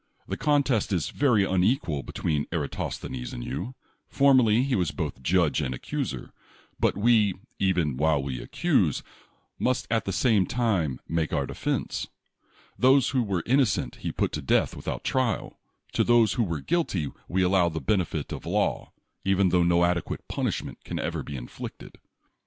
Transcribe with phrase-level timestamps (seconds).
[0.27, 3.75] The contest is very unequal between Eratos thenes and you.
[4.09, 6.33] Formerly he was both judge and accuser;
[6.79, 9.03] but we, even while we accuse,
[9.59, 12.07] must at the same time make our defense.
[12.79, 15.59] Those who were innocent he put to death without trial.
[15.93, 18.93] To those who are guilty we allow the benefit of law,
[19.23, 21.99] even tho no adequate punishment can ever be inflicted.